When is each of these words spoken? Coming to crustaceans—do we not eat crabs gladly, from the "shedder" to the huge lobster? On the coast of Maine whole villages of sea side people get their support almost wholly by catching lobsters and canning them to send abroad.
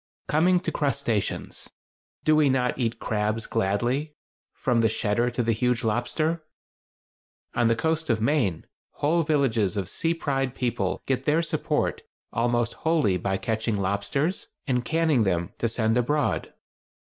Coming 0.27 0.59
to 0.61 0.71
crustaceans—do 0.71 2.35
we 2.35 2.49
not 2.49 2.79
eat 2.79 2.97
crabs 2.97 3.45
gladly, 3.45 4.15
from 4.51 4.81
the 4.81 4.89
"shedder" 4.89 5.29
to 5.29 5.43
the 5.43 5.51
huge 5.51 5.83
lobster? 5.83 6.43
On 7.53 7.67
the 7.67 7.75
coast 7.75 8.09
of 8.09 8.19
Maine 8.19 8.65
whole 8.93 9.21
villages 9.21 9.77
of 9.77 9.87
sea 9.87 10.19
side 10.19 10.55
people 10.55 11.03
get 11.05 11.25
their 11.25 11.43
support 11.43 12.01
almost 12.33 12.73
wholly 12.81 13.17
by 13.17 13.37
catching 13.37 13.77
lobsters 13.77 14.47
and 14.65 14.83
canning 14.83 15.23
them 15.23 15.53
to 15.59 15.69
send 15.69 15.95
abroad. 15.99 16.51